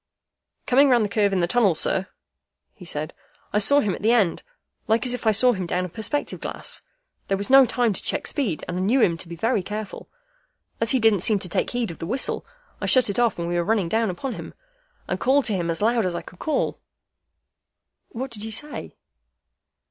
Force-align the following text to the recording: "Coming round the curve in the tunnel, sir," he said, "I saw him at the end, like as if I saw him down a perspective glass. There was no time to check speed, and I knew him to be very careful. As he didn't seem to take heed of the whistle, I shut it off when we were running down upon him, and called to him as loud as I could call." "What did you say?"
"Coming 0.65 0.89
round 0.89 1.05
the 1.05 1.09
curve 1.09 1.31
in 1.31 1.41
the 1.41 1.47
tunnel, 1.47 1.75
sir," 1.75 2.07
he 2.73 2.85
said, 2.85 3.13
"I 3.53 3.59
saw 3.59 3.81
him 3.81 3.93
at 3.93 4.01
the 4.01 4.11
end, 4.11 4.41
like 4.87 5.05
as 5.05 5.13
if 5.13 5.27
I 5.27 5.31
saw 5.31 5.53
him 5.53 5.67
down 5.67 5.85
a 5.85 5.89
perspective 5.89 6.41
glass. 6.41 6.81
There 7.27 7.37
was 7.37 7.51
no 7.51 7.67
time 7.67 7.93
to 7.93 8.01
check 8.01 8.25
speed, 8.25 8.63
and 8.67 8.77
I 8.77 8.79
knew 8.79 8.99
him 8.99 9.15
to 9.17 9.27
be 9.27 9.35
very 9.35 9.61
careful. 9.61 10.09
As 10.79 10.89
he 10.89 10.99
didn't 10.99 11.19
seem 11.19 11.37
to 11.37 11.49
take 11.49 11.69
heed 11.69 11.91
of 11.91 11.99
the 11.99 12.07
whistle, 12.07 12.43
I 12.81 12.87
shut 12.87 13.11
it 13.11 13.19
off 13.19 13.37
when 13.37 13.47
we 13.47 13.57
were 13.57 13.63
running 13.63 13.89
down 13.89 14.09
upon 14.09 14.33
him, 14.33 14.55
and 15.07 15.19
called 15.19 15.45
to 15.45 15.53
him 15.55 15.69
as 15.69 15.83
loud 15.83 16.03
as 16.07 16.15
I 16.15 16.23
could 16.23 16.39
call." 16.39 16.79
"What 18.09 18.31
did 18.31 18.43
you 18.43 18.49
say?" 18.51 18.95